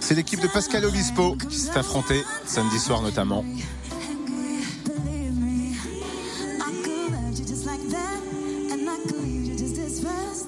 [0.00, 3.44] C'est l'équipe de Pascal Obispo qui s'est affrontée samedi soir notamment.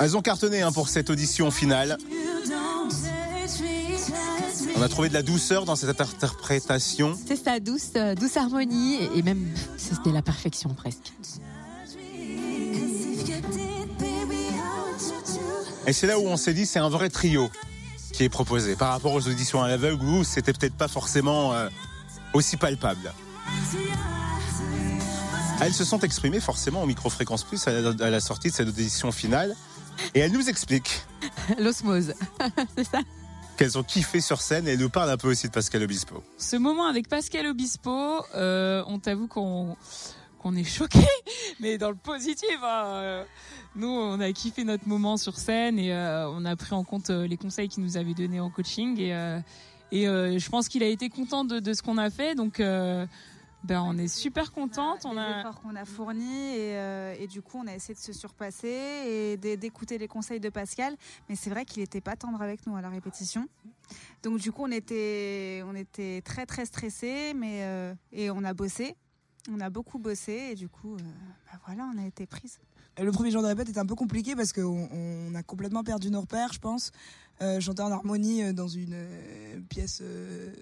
[0.00, 1.98] Elles ont cartonné hein, pour cette audition finale.
[4.76, 7.18] On a trouvé de la douceur dans cette interprétation.
[7.26, 11.12] C'est ça, douce, euh, douce harmonie et même c'était la perfection presque.
[15.86, 17.50] Et c'est là où on s'est dit c'est un vrai trio
[18.18, 18.74] qui est proposé.
[18.74, 21.68] Par rapport aux auditions à l'aveugle où c'était peut-être pas forcément euh,
[22.34, 23.12] aussi palpable.
[25.60, 28.66] Elles se sont exprimées forcément au micro-fréquence plus à la, à la sortie de cette
[28.66, 29.54] audition finale.
[30.16, 31.06] Et elles nous expliquent.
[31.60, 32.12] L'osmose,
[32.76, 33.02] c'est ça.
[33.56, 36.24] Qu'elles ont kiffé sur scène et elles nous parlent un peu aussi de Pascal Obispo.
[36.38, 39.76] Ce moment avec Pascal Obispo, euh, on t'avoue qu'on
[40.38, 40.98] qu'on est choqué,
[41.60, 42.48] mais dans le positif.
[42.62, 43.24] hein, euh.
[43.76, 47.10] Nous, on a kiffé notre moment sur scène et euh, on a pris en compte
[47.10, 49.38] euh, les conseils qu'il nous avait donnés en coaching et euh,
[49.90, 52.34] et euh, je pense qu'il a été content de, de ce qu'on a fait.
[52.34, 52.60] Donc,
[53.64, 55.00] ben, on est super contente.
[55.04, 57.98] On a efforts qu'on a fournis et, euh, et du coup on a essayé de
[57.98, 60.94] se surpasser et d'é- d'écouter les conseils de Pascal
[61.28, 63.48] mais c'est vrai qu'il n'était pas tendre avec nous à la répétition
[64.22, 68.54] donc du coup on était on était très très stressés mais euh, et on a
[68.54, 68.94] bossé
[69.50, 70.98] on a beaucoup bossé et du coup euh,
[71.50, 72.58] bah voilà on a été prise
[73.00, 76.10] Le premier jour de répète était un peu compliqué parce qu'on on a complètement perdu
[76.10, 76.90] nos repères, je pense.
[77.40, 80.52] Euh, chanter en harmonie euh, dans une euh, pièce euh,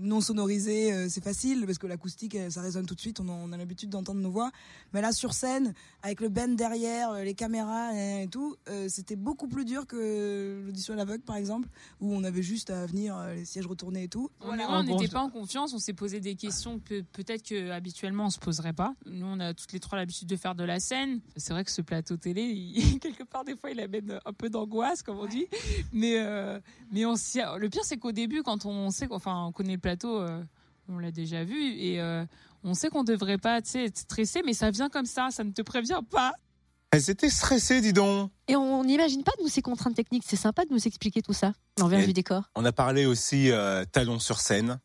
[0.00, 3.20] non sonorisée, euh, c'est facile parce que l'acoustique, ça résonne tout de suite.
[3.20, 4.50] On, en- on a l'habitude d'entendre nos voix.
[4.92, 9.46] Mais là, sur scène, avec le band derrière, les caméras et tout, euh, c'était beaucoup
[9.46, 11.68] plus dur que l'audition à l'aveugle, par exemple,
[12.00, 14.30] où on avait juste à venir, euh, les sièges retournés et tout.
[14.68, 18.30] On n'était pas en confiance, on s'est posé des questions que peut-être que habituellement on
[18.30, 18.94] se poserait pas.
[19.06, 21.20] Nous, on a toutes les trois l'habitude de faire de la scène.
[21.36, 24.50] C'est vrai que ce plateau télé, il- quelque part des fois, il amène un peu
[24.50, 25.46] d'angoisse, comme on dit.
[26.00, 26.58] Mais euh,
[26.90, 29.74] mais on s'y a- le pire, c'est qu'au début, quand on sait, enfin, on connaît
[29.74, 30.42] le plateau, euh,
[30.88, 32.24] on l'a déjà vu et euh,
[32.64, 35.44] on sait qu'on devrait pas, tu sais, être stressé, mais ça vient comme ça, ça
[35.44, 36.32] ne te prévient pas.
[36.92, 38.30] Elles étaient stressées, dis donc.
[38.48, 40.24] Et on n'imagine pas, nous, ces contraintes techniques.
[40.26, 42.50] C'est sympa de nous expliquer tout ça, l'envers du décor.
[42.56, 44.80] On a parlé aussi euh, talons sur scène.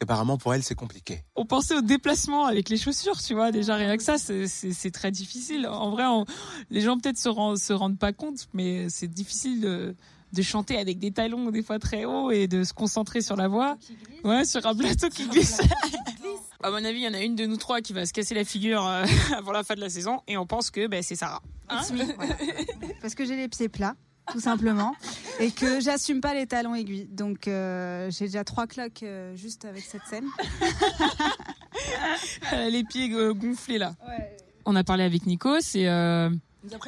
[0.00, 1.24] Qu'apparemment pour elles c'est compliqué.
[1.36, 3.52] on pensait au déplacement avec les chaussures, tu vois.
[3.52, 5.66] Déjà, rien que ça, c'est- très difficile.
[5.66, 6.24] En vrai, on-
[6.70, 9.94] les gens peut-être se, rend- se rendent pas compte, mais c'est difficile de,
[10.32, 13.46] de chanter avec des talons des fois très hauts et de se concentrer sur la
[13.48, 13.76] voix.
[14.24, 15.60] Ouais, sur un plateau qui glisse.
[16.62, 18.34] À mon avis, il y en a une de nous trois qui va se casser
[18.34, 19.04] la figure euh,
[19.36, 21.42] avant la fin de la saison et on pense que ben, c'est Sarah.
[21.68, 22.36] Hein It's me, voilà.
[23.02, 23.96] parce que j'ai les pieds plats
[24.32, 24.94] tout simplement
[25.40, 29.64] et que j'assume pas les talons aiguilles donc euh, j'ai déjà trois cloques euh, juste
[29.64, 30.26] avec cette scène
[32.52, 33.94] Elle a les pieds euh, gonflés là.
[34.66, 36.30] On a parlé avec Nikos et euh,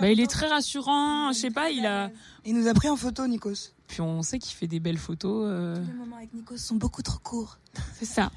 [0.01, 1.33] bah, il est très rassurant.
[1.33, 2.11] Je sais pas, il a.
[2.45, 3.73] Il nous a pris en photo, Nikos.
[3.89, 5.47] Puis on sait qu'il fait des belles photos.
[5.49, 7.59] euh, Les moments avec Nikos sont beaucoup trop courts.
[7.99, 8.31] C'est ça.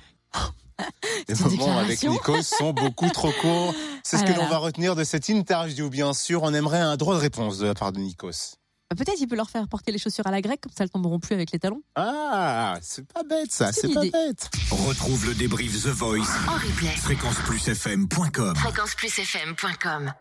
[1.28, 2.01] Les C'est moments avec.
[2.03, 3.73] Nikos sont beaucoup trop courts.
[4.03, 6.44] C'est ce Ah que l'on va retenir de cette interview, bien sûr.
[6.44, 8.55] On aimerait un droit de réponse de la part de Nikos.
[8.96, 11.19] Peut-être il peut leur faire porter les chaussures à la grecque, comme ça elles tomberont
[11.19, 11.81] plus avec les talons.
[11.96, 14.12] Ah, c'est pas bête ça, C'est pas idée.
[14.12, 14.50] bête.
[14.69, 16.96] Retrouve le débrief The Voice, En replay.
[16.96, 18.56] fréquenceplusfm.com.
[18.56, 20.13] Fréquenceplusfm.com